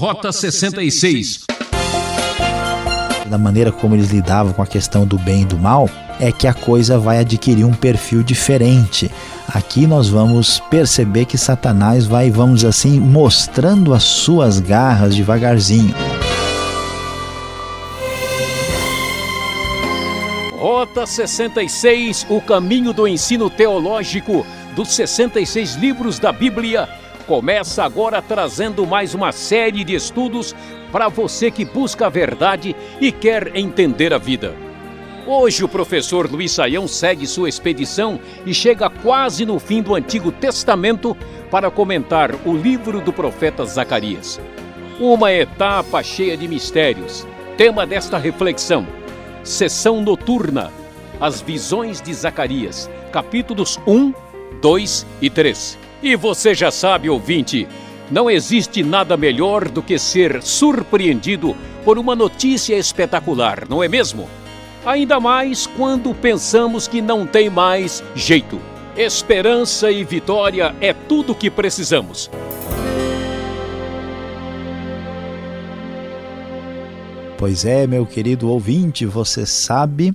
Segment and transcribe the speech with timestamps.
[0.00, 1.44] Rota 66.
[3.26, 6.46] Da maneira como eles lidavam com a questão do bem e do mal, é que
[6.46, 9.10] a coisa vai adquirir um perfil diferente.
[9.46, 15.94] Aqui nós vamos perceber que Satanás vai, vamos assim, mostrando as suas garras devagarzinho.
[20.58, 26.88] Rota 66, o caminho do ensino teológico dos 66 livros da Bíblia,
[27.30, 30.52] começa agora trazendo mais uma série de estudos
[30.90, 34.52] para você que busca a verdade e quer entender a vida.
[35.24, 40.32] Hoje o professor Luiz Saião segue sua expedição e chega quase no fim do Antigo
[40.32, 41.16] Testamento
[41.52, 44.40] para comentar o livro do profeta Zacarias.
[44.98, 47.24] Uma etapa cheia de mistérios.
[47.56, 48.84] Tema desta reflexão:
[49.44, 50.72] Sessão Noturna,
[51.20, 54.12] as visões de Zacarias, capítulos 1,
[54.60, 55.78] 2 e 3.
[56.02, 57.68] E você já sabe, ouvinte,
[58.10, 64.28] não existe nada melhor do que ser surpreendido por uma notícia espetacular, não é mesmo?
[64.84, 68.60] Ainda mais quando pensamos que não tem mais jeito.
[68.96, 72.30] Esperança e vitória é tudo o que precisamos.
[77.38, 80.12] Pois é, meu querido ouvinte, você sabe,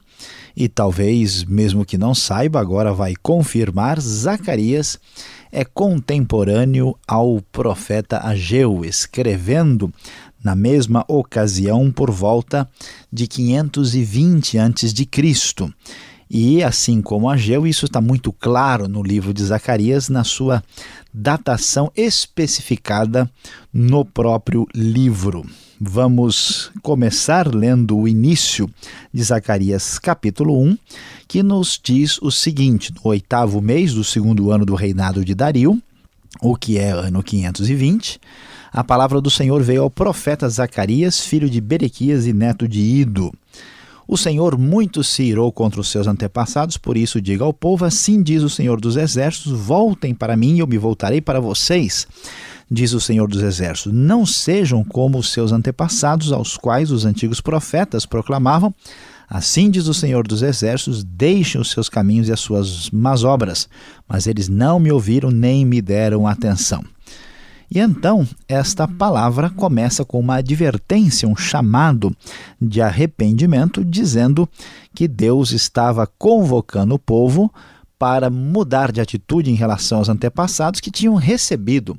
[0.55, 4.99] e talvez mesmo que não saiba, agora vai confirmar: Zacarias
[5.51, 9.91] é contemporâneo ao profeta Ageu, escrevendo
[10.43, 12.69] na mesma ocasião por volta
[13.11, 14.93] de 520 a.C.
[16.29, 20.63] E assim como Ageu, isso está muito claro no livro de Zacarias, na sua
[21.13, 23.29] datação especificada
[23.71, 25.45] no próprio livro.
[25.79, 28.69] Vamos começar lendo o início
[29.13, 30.77] de Zacarias capítulo 1,
[31.27, 35.81] que nos diz o seguinte: no oitavo mês do segundo ano do reinado de Dario,
[36.41, 38.19] o que é ano 520,
[38.71, 43.31] a palavra do Senhor veio ao profeta Zacarias, filho de Berequias e neto de Ido.
[44.07, 48.21] O Senhor muito se irou contra os seus antepassados, por isso diga ao povo: Assim
[48.21, 52.07] diz o Senhor dos Exércitos: Voltem para mim eu me voltarei para vocês
[52.69, 57.41] diz o Senhor dos Exércitos: Não sejam como os seus antepassados, aos quais os antigos
[57.41, 58.73] profetas proclamavam.
[59.27, 63.69] Assim diz o Senhor dos Exércitos: Deixem os seus caminhos e as suas más obras.
[64.07, 66.83] Mas eles não me ouviram nem me deram atenção.
[67.69, 72.15] E então, esta palavra começa com uma advertência, um chamado
[72.61, 74.47] de arrependimento, dizendo
[74.93, 77.51] que Deus estava convocando o povo
[77.97, 81.97] para mudar de atitude em relação aos antepassados que tinham recebido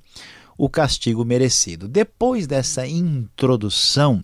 [0.56, 1.89] o castigo merecido.
[1.89, 4.22] Depois dessa introdução,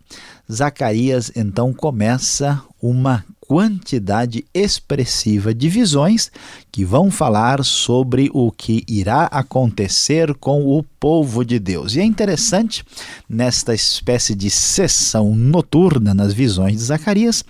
[0.50, 6.32] Zacarias então começa uma quantidade expressiva de visões
[6.70, 11.94] que vão falar sobre o que irá acontecer com o povo de Deus.
[11.94, 12.82] E é interessante,
[13.28, 17.44] nesta espécie de sessão noturna nas visões de Zacarias,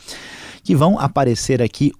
[0.64, 1.92] que vão aparecer aqui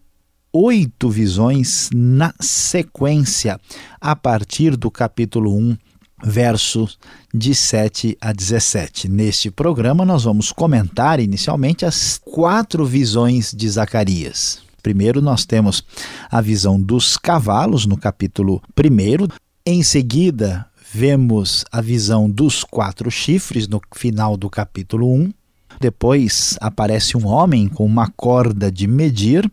[0.52, 3.58] oito visões na sequência,
[4.00, 5.76] a partir do capítulo 1
[6.22, 6.98] versos
[7.34, 9.08] de 7 a 17.
[9.08, 14.62] Neste programa, nós vamos comentar inicialmente as quatro visões de Zacarias.
[14.82, 15.84] Primeiro, nós temos
[16.30, 19.28] a visão dos cavalos, no capítulo 1.
[19.64, 25.32] Em seguida, vemos a visão dos quatro chifres, no final do capítulo 1.
[25.82, 29.50] Depois aparece um homem com uma corda de medir,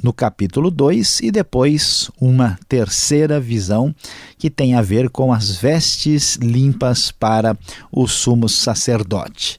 [0.00, 3.92] no capítulo 2, e depois uma terceira visão
[4.38, 7.58] que tem a ver com as vestes limpas para
[7.90, 9.58] o sumo sacerdote.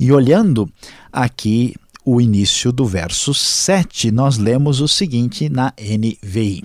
[0.00, 0.68] E olhando
[1.12, 6.64] aqui o início do verso 7, nós lemos o seguinte na NVI.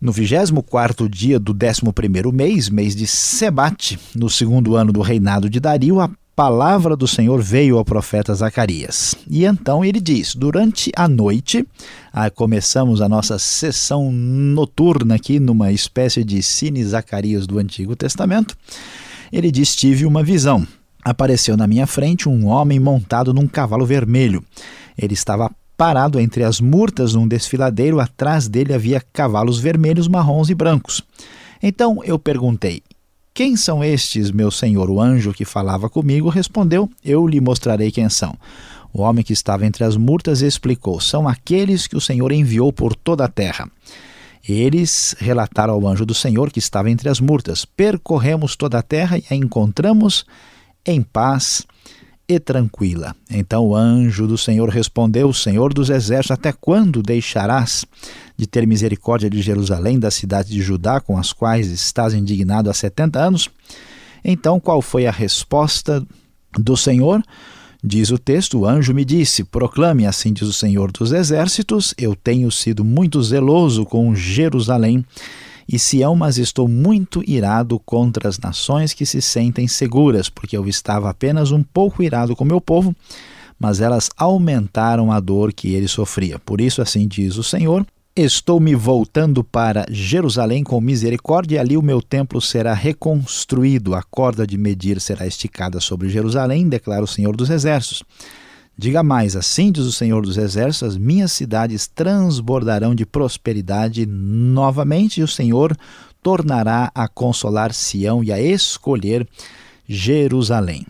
[0.00, 5.60] No 24 dia do 11º mês, mês de Sebate, no segundo ano do reinado de
[5.60, 9.14] Dario, a palavra do Senhor veio ao profeta Zacarias.
[9.28, 11.66] E então ele diz: Durante a noite,
[12.12, 18.56] ah, começamos a nossa sessão noturna aqui, numa espécie de Cine Zacarias do Antigo Testamento.
[19.32, 20.66] Ele diz: Tive uma visão.
[21.04, 24.42] Apareceu na minha frente um homem montado num cavalo vermelho.
[24.96, 30.54] Ele estava parado entre as murtas num desfiladeiro, atrás dele havia cavalos vermelhos, marrons e
[30.54, 31.02] brancos.
[31.62, 32.82] Então eu perguntei:
[33.34, 34.88] quem são estes, meu senhor?
[34.88, 38.38] O anjo que falava comigo respondeu: Eu lhe mostrarei quem são.
[38.92, 42.94] O homem que estava entre as murtas explicou: São aqueles que o Senhor enviou por
[42.94, 43.68] toda a terra.
[44.48, 49.18] Eles relataram ao anjo do Senhor que estava entre as murtas: Percorremos toda a terra
[49.18, 50.24] e a encontramos
[50.86, 51.66] em paz
[52.28, 53.14] e tranquila.
[53.30, 57.84] Então o anjo do Senhor respondeu: Senhor dos exércitos, até quando deixarás
[58.36, 62.74] de ter misericórdia de Jerusalém, da cidade de Judá, com as quais estás indignado há
[62.74, 63.48] setenta anos?
[64.24, 66.04] Então, qual foi a resposta
[66.58, 67.22] do Senhor?
[67.82, 72.16] Diz o texto: O anjo me disse: Proclame, assim diz o Senhor dos Exércitos, eu
[72.16, 75.04] tenho sido muito zeloso com Jerusalém
[75.68, 80.66] e Sião, mas estou muito irado contra as nações que se sentem seguras, porque eu
[80.68, 82.94] estava apenas um pouco irado com meu povo,
[83.58, 86.38] mas elas aumentaram a dor que ele sofria.
[86.38, 91.76] Por isso, assim diz o Senhor: Estou me voltando para Jerusalém com misericórdia, e ali
[91.76, 97.08] o meu templo será reconstruído, a corda de medir será esticada sobre Jerusalém, declara o
[97.08, 98.04] Senhor dos Exércitos.
[98.76, 105.20] Diga mais, assim diz o Senhor dos Exércitos: as minhas cidades transbordarão de prosperidade novamente,
[105.20, 105.76] e o Senhor
[106.22, 109.28] tornará a consolar Sião e a escolher
[109.86, 110.86] Jerusalém.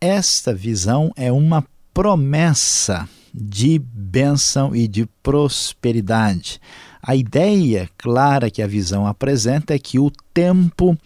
[0.00, 6.60] Esta visão é uma promessa de bênção e de prosperidade.
[7.02, 10.96] A ideia clara que a visão apresenta é que o tempo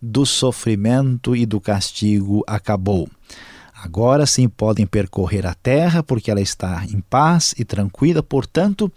[0.00, 3.08] do sofrimento e do castigo acabou.
[3.82, 8.92] Agora sim podem percorrer a terra, porque ela está em paz e tranquila, portanto,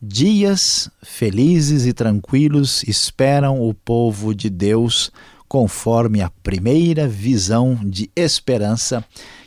[0.00, 5.12] dias felizes e tranquilos esperam o povo de Deus,
[5.46, 9.04] conforme a primeira visão de esperança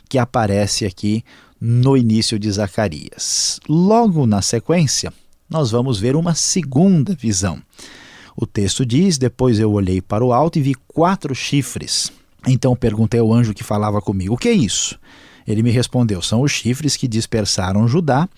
[0.08, 1.24] que aparece aqui
[1.60, 3.58] no início de Zacarias.
[3.68, 5.12] Logo na sequência,
[5.50, 7.60] nós vamos ver uma segunda visão.
[8.36, 12.12] O texto diz: Depois eu olhei para o alto e vi quatro chifres
[12.46, 14.98] então perguntei ao anjo que falava comigo: O que é isso?
[15.46, 18.28] Ele me respondeu: São os chifres que dispersaram Judá,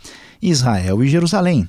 [0.42, 1.68] Israel e Jerusalém.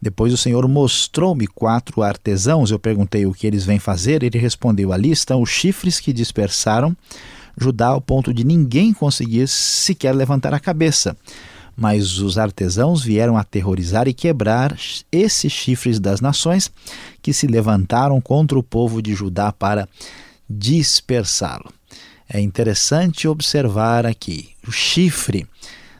[0.00, 2.72] Depois o Senhor mostrou-me quatro artesãos.
[2.72, 4.24] Eu perguntei o que eles vêm fazer.
[4.24, 6.96] Ele respondeu: Ali estão os chifres que dispersaram
[7.56, 11.16] Judá ao ponto de ninguém conseguir sequer levantar a cabeça.
[11.76, 14.76] Mas os artesãos vieram aterrorizar e quebrar
[15.10, 16.70] esses chifres das nações
[17.22, 19.88] que se levantaram contra o povo de Judá para
[20.58, 21.72] dispersá-lo.
[22.28, 25.46] É interessante observar aqui o chifre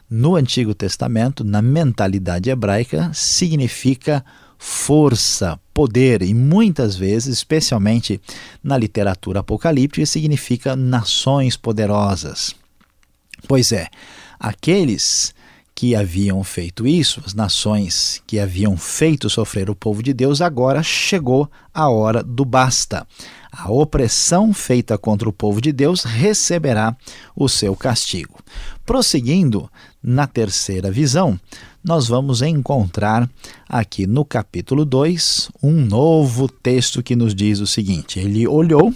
[0.08, 4.25] no Antigo Testamento, na mentalidade hebraica, significa
[4.58, 8.20] força, poder e muitas vezes, especialmente
[8.62, 12.55] na literatura apocalíptica, significa nações poderosas.
[13.48, 13.88] Pois é,
[14.38, 15.34] aqueles
[15.75, 20.82] que haviam feito isso, as nações que haviam feito sofrer o povo de Deus, agora
[20.82, 23.06] chegou a hora do basta.
[23.54, 26.96] A opressão feita contra o povo de Deus receberá
[27.37, 28.38] o seu castigo.
[28.87, 29.70] Prosseguindo
[30.02, 31.38] na terceira visão,
[31.84, 33.28] nós vamos encontrar
[33.69, 38.93] aqui no capítulo 2 um novo texto que nos diz o seguinte: Ele olhou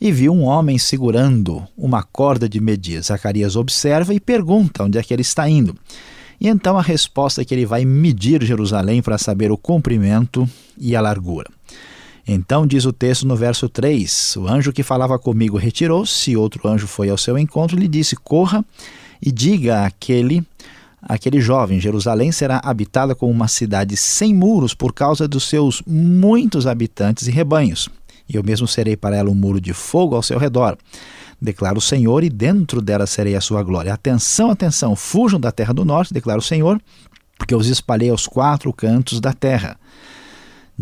[0.00, 3.02] e viu um homem segurando uma corda de medir.
[3.02, 5.76] Zacarias observa e pergunta onde é que ele está indo.
[6.40, 10.48] E então a resposta é que ele vai medir Jerusalém para saber o comprimento
[10.78, 11.50] e a largura.
[12.32, 16.86] Então diz o texto no verso 3: O anjo que falava comigo retirou-se, outro anjo
[16.86, 18.64] foi ao seu encontro e lhe disse: Corra
[19.20, 20.46] e diga àquele
[21.02, 26.68] aquele jovem: Jerusalém será habitada como uma cidade sem muros por causa dos seus muitos
[26.68, 27.88] habitantes e rebanhos.
[28.28, 30.78] E eu mesmo serei para ela um muro de fogo ao seu redor.
[31.42, 33.92] Declara o Senhor, e dentro dela serei a sua glória.
[33.92, 36.80] Atenção, atenção, fujam da terra do norte, declara o Senhor,
[37.36, 39.76] porque eu os espalhei aos quatro cantos da terra.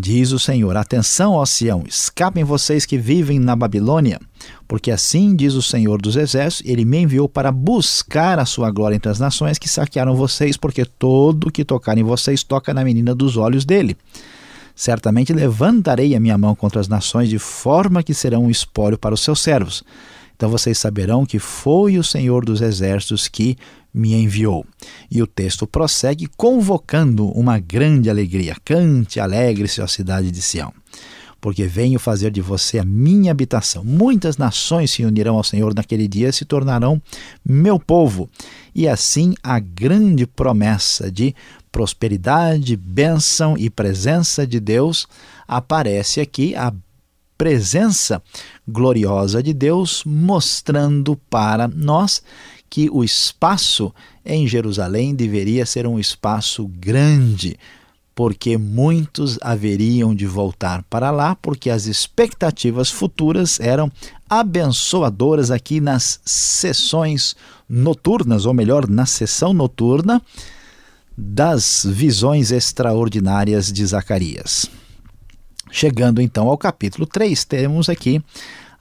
[0.01, 4.21] Diz o Senhor: Atenção, ó Sião, escapem vocês que vivem na Babilônia,
[4.69, 8.95] porque assim diz o Senhor dos Exércitos: Ele me enviou para buscar a sua glória
[8.95, 13.13] entre as nações que saquearam vocês, porque todo que tocar em vocês toca na menina
[13.13, 13.97] dos olhos dele.
[14.73, 19.15] Certamente levantarei a minha mão contra as nações, de forma que serão um espólio para
[19.17, 19.83] os seus servos.
[20.39, 23.57] Então vocês saberão que foi o Senhor dos Exércitos que
[23.93, 24.65] me enviou.
[25.11, 28.55] E o texto prossegue convocando uma grande alegria.
[28.65, 30.73] Cante, alegre-se, ó cidade de Sião,
[31.41, 33.83] porque venho fazer de você a minha habitação.
[33.83, 37.03] Muitas nações se unirão ao Senhor naquele dia e se tornarão
[37.45, 38.31] meu povo.
[38.73, 41.35] E assim a grande promessa de
[41.73, 45.09] prosperidade, bênção e presença de Deus
[45.49, 46.73] aparece aqui, a
[47.39, 48.21] presença
[48.67, 52.21] gloriosa de Deus, mostrando para nós
[52.69, 53.95] que o espaço
[54.27, 57.57] em Jerusalém deveria ser um espaço grande,
[58.15, 63.91] porque muitos haveriam de voltar para lá, porque as expectativas futuras eram
[64.29, 67.37] abençoadoras aqui nas sessões
[67.69, 70.21] noturnas, ou melhor, na sessão noturna
[71.17, 74.69] das visões extraordinárias de Zacarias.
[75.71, 78.23] Chegando então ao capítulo 3, temos aqui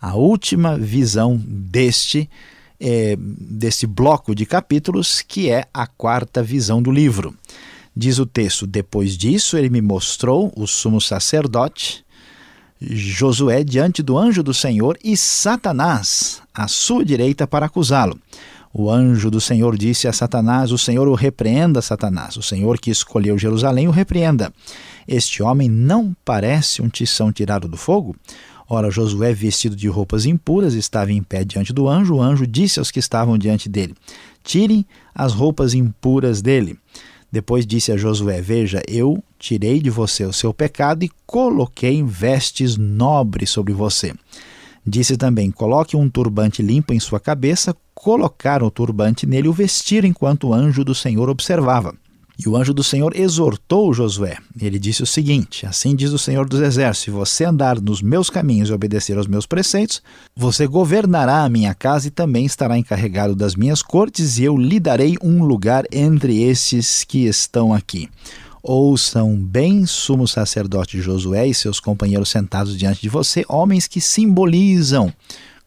[0.01, 2.29] a última visão deste,
[2.79, 7.35] é, deste bloco de capítulos, que é a quarta visão do livro.
[7.95, 12.05] Diz o texto: Depois disso, ele me mostrou o sumo sacerdote,
[12.79, 18.19] Josué diante do anjo do Senhor e Satanás à sua direita para acusá-lo.
[18.73, 22.37] O anjo do Senhor disse a Satanás: O Senhor o repreenda, Satanás.
[22.37, 24.53] O Senhor que escolheu Jerusalém o repreenda.
[25.07, 28.15] Este homem não parece um tição tirado do fogo?
[28.69, 32.15] Ora, Josué, vestido de roupas impuras, estava em pé diante do anjo.
[32.15, 33.95] O anjo disse aos que estavam diante dele:
[34.43, 36.77] Tirem as roupas impuras dele.
[37.31, 42.75] Depois disse a Josué: Veja, eu tirei de você o seu pecado e coloquei vestes
[42.75, 44.13] nobres sobre você.
[44.85, 47.75] Disse também: Coloque um turbante limpo em sua cabeça.
[48.07, 51.93] Colocaram o turbante nele e o vestiram enquanto o anjo do Senhor observava.
[52.39, 54.37] E o anjo do Senhor exortou Josué.
[54.57, 58.29] Ele disse o seguinte: Assim diz o Senhor dos Exércitos: Se você andar nos meus
[58.29, 60.01] caminhos e obedecer aos meus preceitos,
[60.33, 64.79] você governará a minha casa e também estará encarregado das minhas cortes, e eu lhe
[64.79, 68.09] darei um lugar entre esses que estão aqui.
[68.63, 75.13] Ouçam bem, sumo sacerdote Josué e seus companheiros sentados diante de você, homens que simbolizam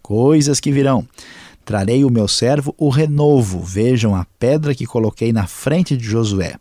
[0.01, 1.07] coisas que virão.
[1.71, 3.63] Trarei o meu servo o renovo.
[3.63, 6.57] Vejam a pedra que coloquei na frente de Josué.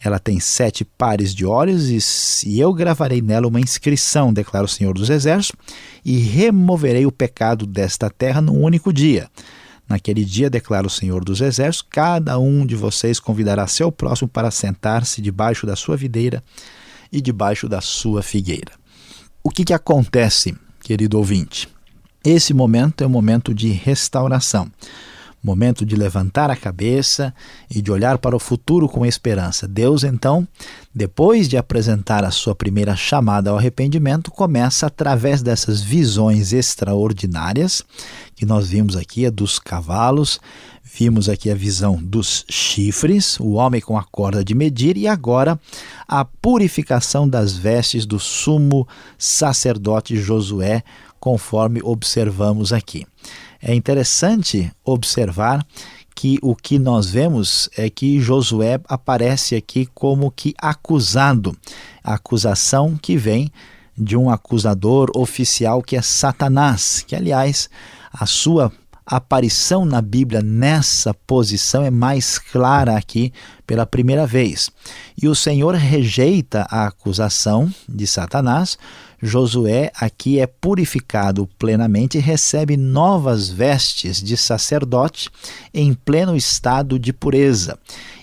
[0.00, 4.94] Ela tem sete pares de olhos, e eu gravarei nela uma inscrição, declara o Senhor
[4.94, 5.60] dos Exércitos,
[6.04, 9.28] e removerei o pecado desta terra num único dia.
[9.88, 14.52] Naquele dia, declara o Senhor dos Exércitos, cada um de vocês convidará seu próximo para
[14.52, 16.40] sentar-se debaixo da sua videira
[17.10, 18.70] e debaixo da sua figueira.
[19.42, 21.73] O que, que acontece, querido ouvinte?
[22.24, 24.70] Esse momento é um momento de restauração
[25.44, 27.34] momento de levantar a cabeça
[27.70, 29.68] e de olhar para o futuro com esperança.
[29.68, 30.48] Deus, então,
[30.94, 37.82] depois de apresentar a sua primeira chamada ao arrependimento, começa através dessas visões extraordinárias
[38.34, 40.40] que nós vimos aqui, a dos cavalos,
[40.82, 45.60] vimos aqui a visão dos chifres, o homem com a corda de medir e agora
[46.08, 48.88] a purificação das vestes do sumo
[49.18, 50.82] sacerdote Josué,
[51.24, 53.06] conforme observamos aqui.
[53.62, 55.66] É interessante observar
[56.14, 61.56] que o que nós vemos é que Josué aparece aqui como que acusado,
[62.02, 63.50] acusação que vem
[63.96, 67.70] de um acusador oficial que é Satanás, que aliás
[68.12, 68.70] a sua
[69.06, 73.32] aparição na Bíblia nessa posição é mais clara aqui
[73.66, 74.70] pela primeira vez.
[75.20, 78.78] E o Senhor rejeita a acusação de Satanás,
[79.26, 85.30] Josué aqui é purificado plenamente e recebe novas vestes de sacerdote
[85.72, 87.78] em pleno estado de pureza.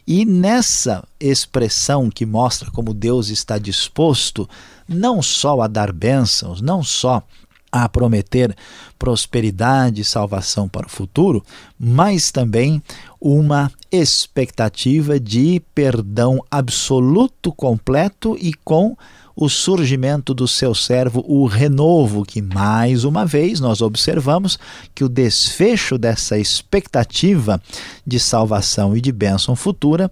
[0.06, 4.48] E nessa expressão que mostra como Deus está disposto
[4.88, 7.24] não só a dar bênçãos, não só
[7.72, 8.56] a prometer
[9.00, 11.44] prosperidade e salvação para o futuro,
[11.80, 12.84] mas também
[13.20, 18.96] uma expectativa de perdão absoluto, completo e com
[19.42, 24.60] o surgimento do seu servo, o renovo, que mais uma vez nós observamos
[24.94, 27.60] que o desfecho dessa expectativa
[28.06, 30.12] de salvação e de bênção futura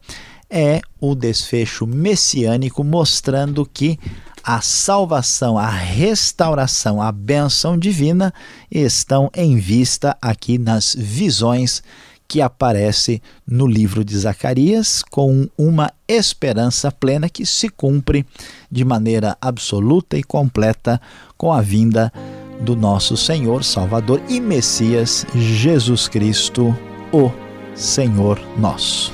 [0.50, 4.00] é o desfecho messiânico, mostrando que
[4.44, 8.34] a salvação, a restauração, a bênção divina
[8.72, 11.84] estão em vista aqui nas visões
[12.30, 18.24] que aparece no livro de Zacarias com uma esperança plena que se cumpre
[18.72, 21.02] de maneira absoluta e completa
[21.36, 22.14] com a vinda
[22.62, 26.78] do nosso Senhor, Salvador e Messias Jesus Cristo,
[27.12, 27.32] o
[27.74, 29.12] Senhor nosso.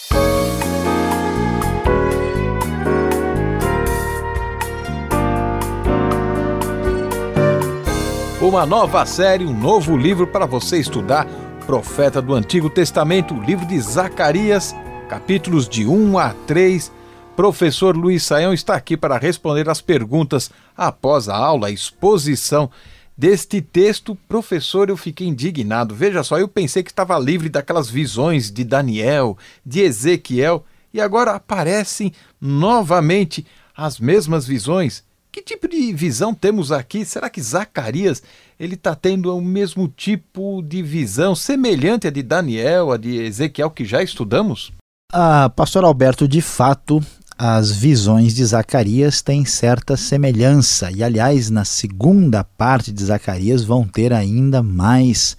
[8.45, 11.27] Uma nova série, um novo livro para você estudar.
[11.65, 14.77] Profeta do Antigo Testamento, livro de Zacarias,
[15.09, 16.93] capítulos de 1 a 3.
[17.35, 22.71] Professor Luiz Saião está aqui para responder as perguntas após a aula, a exposição
[23.17, 24.15] deste texto.
[24.29, 25.95] Professor, eu fiquei indignado.
[25.95, 31.33] Veja só, eu pensei que estava livre daquelas visões de Daniel, de Ezequiel, e agora
[31.33, 35.03] aparecem novamente as mesmas visões.
[35.35, 37.05] Que tipo de visão temos aqui?
[37.05, 38.23] Será que Zacarias
[38.57, 43.69] ele está tendo o mesmo tipo de visão semelhante à de Daniel, a de Ezequiel
[43.69, 44.71] que já estudamos?
[45.13, 47.05] Ah, Pastor Alberto, de fato,
[47.37, 53.89] as visões de Zacarias têm certa semelhança, e aliás, na segunda parte de Zacarias vão
[53.89, 55.37] ter ainda mais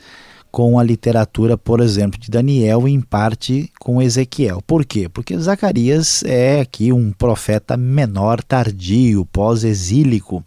[0.56, 4.62] com a literatura, por exemplo, de Daniel e em parte com Ezequiel.
[4.66, 5.10] Por quê?
[5.10, 10.42] Porque Zacarias é aqui um profeta menor, tardio, pós-exílico,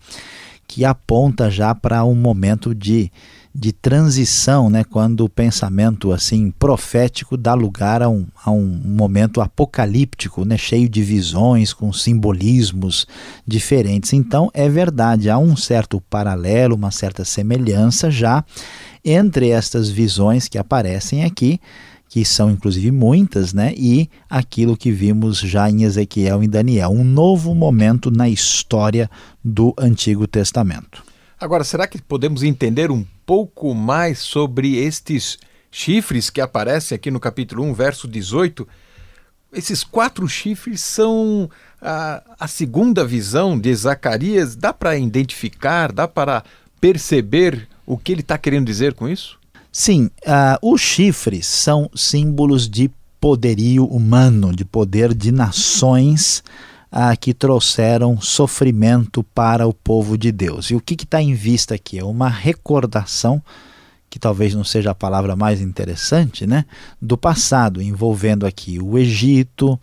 [0.67, 3.13] que aponta já para um momento de,
[3.59, 4.85] de transição, né?
[4.85, 10.57] quando o pensamento assim profético dá lugar a um, a um momento apocalíptico, né?
[10.57, 13.05] cheio de visões, com simbolismos
[13.45, 14.13] diferentes.
[14.13, 18.45] Então, é verdade, há um certo paralelo, uma certa semelhança já
[19.05, 21.61] entre estas visões que aparecem aqui,
[22.09, 23.75] que são inclusive muitas, né?
[23.77, 29.11] E aquilo que vimos já em Ezequiel e Daniel, um novo momento na história
[29.45, 31.08] do Antigo Testamento.
[31.41, 35.39] Agora, será que podemos entender um pouco mais sobre estes
[35.71, 38.67] chifres que aparecem aqui no capítulo 1, verso 18?
[39.53, 41.49] Esses quatro chifres são
[41.81, 44.57] a, a segunda visão de Zacarias.
[44.57, 46.43] Dá para identificar, dá para
[46.81, 49.39] perceber o que ele está querendo dizer com isso?
[49.71, 52.91] Sim, uh, os chifres são símbolos de
[53.21, 56.43] poderio humano, de poder de nações
[56.93, 60.71] uh, que trouxeram sofrimento para o povo de Deus.
[60.71, 61.99] E o que está em vista aqui?
[61.99, 63.43] É uma recordação,
[64.11, 66.65] que talvez não seja a palavra mais interessante, né?
[67.01, 69.79] do passado, envolvendo aqui o Egito,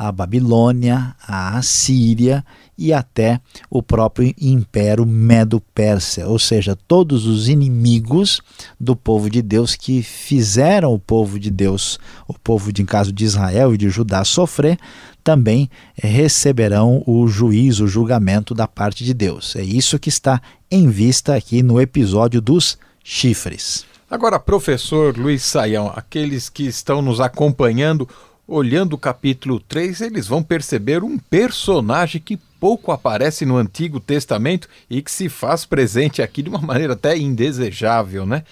[0.00, 2.42] a Babilônia, a Assíria
[2.78, 3.38] e até
[3.68, 8.40] o próprio Império Medo-Persa, ou seja, todos os inimigos
[8.80, 13.12] do povo de Deus que fizeram o povo de Deus, o povo de em caso
[13.12, 14.78] de Israel e de Judá sofrer,
[15.22, 19.54] também receberão o juízo, o julgamento da parte de Deus.
[19.54, 23.84] É isso que está em vista aqui no episódio dos chifres.
[24.10, 28.08] Agora, professor Luiz Saião, aqueles que estão nos acompanhando,
[28.50, 34.68] olhando o capítulo 3, eles vão perceber um personagem que pouco aparece no Antigo Testamento
[34.90, 38.42] e que se faz presente aqui de uma maneira até indesejável, né?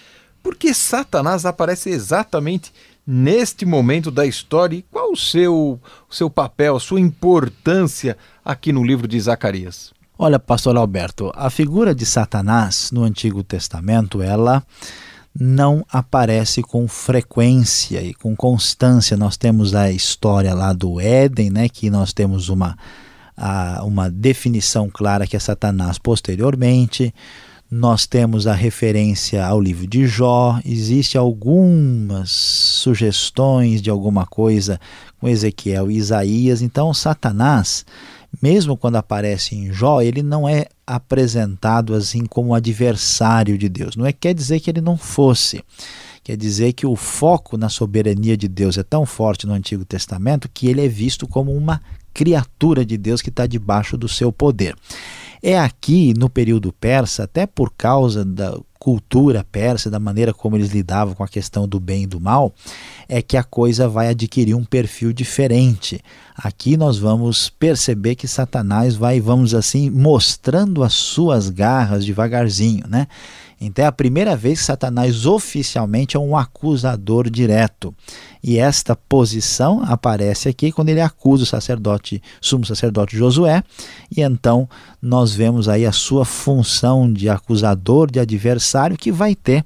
[0.40, 2.72] Porque Satanás aparece exatamente
[3.04, 8.72] neste momento da história e qual o seu, o seu papel, a sua importância aqui
[8.72, 9.92] no livro de Zacarias?
[10.16, 14.62] Olha, pastor Alberto, a figura de Satanás no Antigo Testamento, ela
[15.40, 19.16] não aparece com frequência e com constância.
[19.16, 22.77] Nós temos a história lá do Éden, né, que nós temos uma,
[23.37, 27.14] a, uma definição clara que é Satanás posteriormente.
[27.70, 34.81] Nós temos a referência ao livro de Jó, existe algumas sugestões de alguma coisa
[35.20, 36.62] com Ezequiel e Isaías.
[36.62, 37.85] Então, Satanás,
[38.42, 43.96] mesmo quando aparece em Jó, ele não é apresentado assim como adversário de Deus.
[43.96, 45.62] Não é quer dizer que ele não fosse.
[46.22, 50.48] Quer dizer que o foco na soberania de Deus é tão forte no Antigo Testamento
[50.52, 51.80] que ele é visto como uma
[52.12, 54.76] criatura de Deus que está debaixo do seu poder.
[55.42, 60.70] É aqui, no período persa, até por causa da cultura persa, da maneira como eles
[60.70, 62.54] lidavam com a questão do bem e do mal,
[63.08, 66.00] é que a coisa vai adquirir um perfil diferente.
[66.36, 73.08] Aqui nós vamos perceber que Satanás vai, vamos assim, mostrando as suas garras devagarzinho, né?
[73.60, 77.94] Então é a primeira vez que Satanás oficialmente é um acusador direto.
[78.42, 83.62] E esta posição aparece aqui quando ele acusa o sacerdote, sumo sacerdote Josué,
[84.14, 84.68] e então
[85.02, 89.64] nós vemos aí a sua função de acusador, de adversário, que vai ter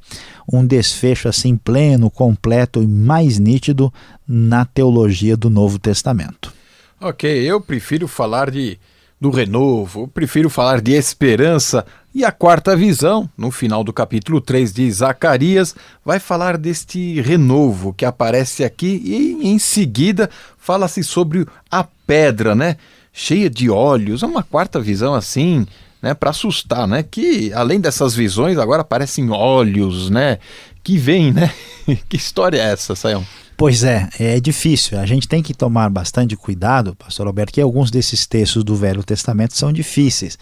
[0.50, 3.92] um desfecho assim pleno, completo e mais nítido
[4.26, 6.52] na teologia do Novo Testamento.
[7.00, 8.78] Ok, eu prefiro falar de
[9.22, 11.86] do renovo, prefiro falar de esperança.
[12.14, 17.94] E a quarta visão, no final do capítulo 3 de Zacarias, vai falar deste renovo
[17.94, 22.76] que aparece aqui e em seguida fala-se sobre a pedra, né?
[23.14, 24.22] Cheia de olhos.
[24.22, 25.66] É uma quarta visão assim,
[26.02, 27.02] né, para assustar, né?
[27.02, 30.38] Que além dessas visões agora aparecem olhos, né?
[30.84, 31.50] Que vem, né?
[32.10, 33.26] que história é essa, Sayão?
[33.56, 34.98] Pois é, é difícil.
[34.98, 39.02] A gente tem que tomar bastante cuidado, pastor Alberto, que alguns desses textos do Velho
[39.02, 40.38] Testamento são difíceis.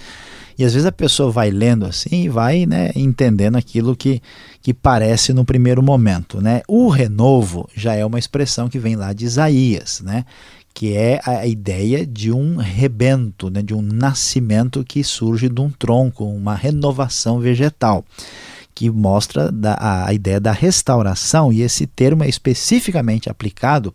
[0.61, 4.21] E às vezes a pessoa vai lendo assim e vai né, entendendo aquilo que,
[4.61, 6.39] que parece no primeiro momento.
[6.39, 6.61] Né?
[6.69, 10.27] O renovo já é uma expressão que vem lá de Isaías, né?
[10.75, 13.63] que é a ideia de um rebento, né?
[13.63, 18.05] de um nascimento que surge de um tronco, uma renovação vegetal
[18.75, 23.95] que mostra a, a ideia da restauração, e esse termo é especificamente aplicado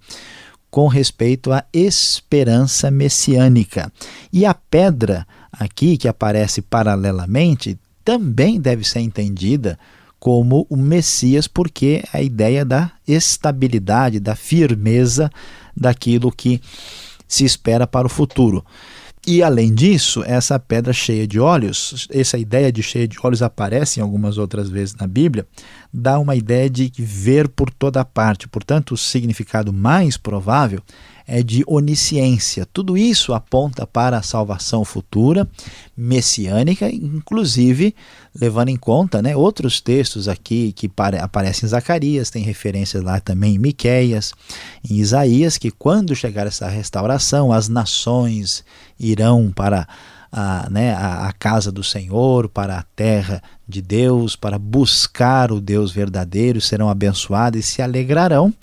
[0.76, 3.92] com respeito à esperança messiânica.
[4.34, 5.26] E a pedra
[5.60, 9.78] aqui, que aparece paralelamente, também deve ser entendida
[10.20, 15.30] como o Messias, porque a ideia da estabilidade, da firmeza
[15.76, 16.62] daquilo que
[17.28, 18.66] se espera para o futuro.
[19.28, 24.00] E além disso, essa pedra cheia de olhos, essa ideia de cheia de olhos aparece
[24.00, 25.48] em algumas outras vezes na Bíblia,
[25.92, 28.48] dá uma ideia de ver por toda parte.
[28.48, 30.80] Portanto, o significado mais provável
[31.28, 32.68] é de onisciência.
[32.72, 35.48] Tudo isso aponta para a salvação futura,
[35.98, 37.96] messiânica, inclusive
[38.38, 43.56] levando em conta né, outros textos aqui que aparecem em Zacarias, tem referências lá também
[43.56, 44.34] em Miqueias,
[44.90, 48.64] em Isaías, que quando chegar essa restauração, as nações
[49.00, 49.88] irão para
[50.32, 55.62] a, né, a, a, casa do Senhor, para a terra de Deus, para buscar o
[55.62, 58.54] Deus verdadeiro, serão abençoados e se alegrarão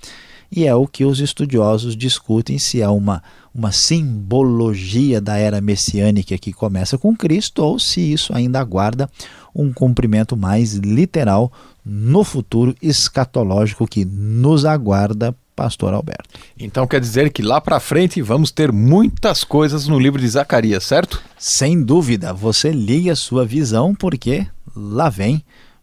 [0.54, 3.22] e é o que os estudiosos discutem se é uma,
[3.54, 9.08] uma simbologia da era messiânica que começa com Cristo ou se isso ainda aguarda
[9.54, 11.50] um cumprimento mais literal
[11.84, 16.28] no futuro escatológico que nos aguarda pastor Alberto.
[16.58, 20.84] Então quer dizer que lá para frente vamos ter muitas coisas no livro de Zacarias,
[20.84, 21.22] certo?
[21.38, 25.42] Sem dúvida, você liga a sua visão porque lá vem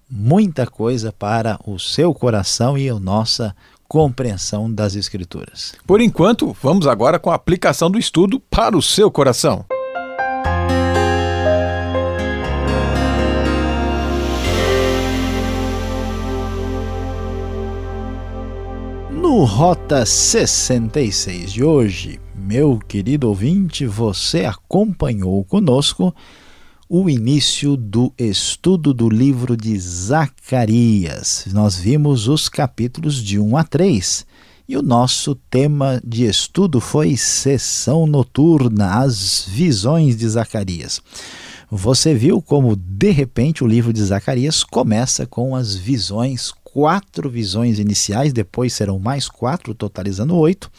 [0.10, 3.56] muita coisa para o seu coração e a nossa
[3.90, 5.74] compreensão das Escrituras.
[5.86, 9.66] Por enquanto, vamos agora com a aplicação do estudo para o seu coração.
[19.12, 26.14] No Rota 66 de hoje, meu querido ouvinte, você acompanhou conosco
[26.92, 31.46] o início do estudo do livro de Zacarias.
[31.54, 34.26] Nós vimos os capítulos de 1 a 3
[34.68, 41.00] e o nosso tema de estudo foi Sessão Noturna, as visões de Zacarias.
[41.70, 47.78] Você viu como, de repente, o livro de Zacarias começa com as visões, quatro visões
[47.78, 50.72] iniciais, depois serão mais quatro, totalizando oito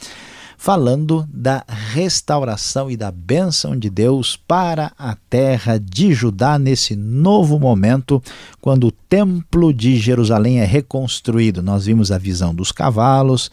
[0.60, 7.58] falando da restauração e da bênção de Deus para a terra de Judá nesse novo
[7.58, 8.22] momento,
[8.60, 11.62] quando o templo de Jerusalém é reconstruído.
[11.62, 13.50] Nós vimos a visão dos cavalos,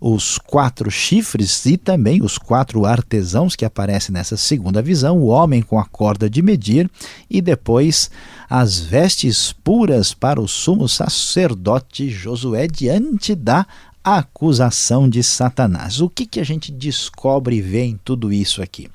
[0.00, 5.62] os quatro chifres e também os quatro artesãos que aparecem nessa segunda visão, o homem
[5.62, 6.88] com a corda de medir
[7.28, 8.08] e depois
[8.48, 13.66] as vestes puras para o sumo sacerdote Josué diante da
[14.06, 16.00] a acusação de Satanás.
[16.00, 18.88] O que, que a gente descobre e vê em tudo isso aqui?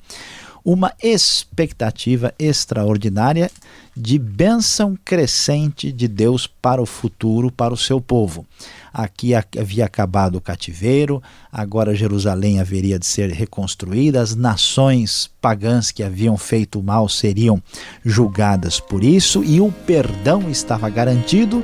[0.64, 3.50] Uma expectativa extraordinária
[3.94, 8.46] de bênção crescente de Deus para o futuro, para o seu povo.
[8.90, 11.22] Aqui havia acabado o cativeiro,
[11.52, 17.62] agora Jerusalém haveria de ser reconstruída, as nações pagãs que haviam feito mal seriam
[18.02, 21.62] julgadas por isso e o perdão estava garantido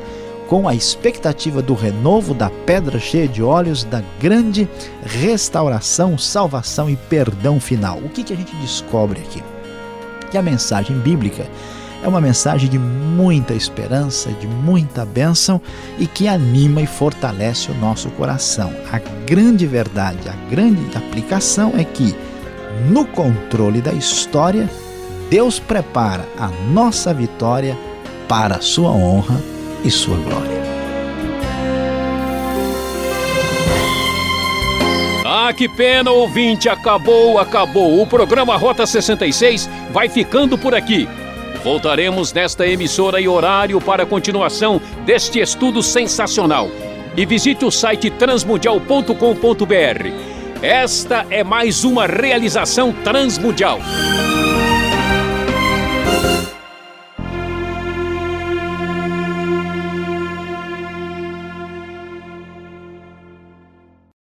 [0.48, 4.66] com a expectativa do renovo da pedra cheia de olhos, da grande
[5.02, 7.98] restauração, salvação e perdão final.
[7.98, 9.44] O que, que a gente descobre aqui?
[10.30, 11.46] Que a mensagem bíblica
[12.02, 15.61] é uma mensagem de muita esperança, de muita bênção
[15.98, 18.72] e que anima e fortalece o nosso coração.
[18.90, 22.16] A grande verdade, a grande aplicação é que,
[22.88, 24.70] no controle da história,
[25.28, 27.76] Deus prepara a nossa vitória
[28.26, 30.58] para a sua honra e sua glória.
[35.24, 36.68] Ah, que pena, ouvinte!
[36.68, 38.00] Acabou, acabou.
[38.00, 41.08] O programa Rota 66 vai ficando por aqui.
[41.62, 46.70] Voltaremos nesta emissora e horário para a continuação deste estudo sensacional.
[47.16, 50.62] E visite o site transmundial.com.br.
[50.62, 53.78] Esta é mais uma realização transmundial.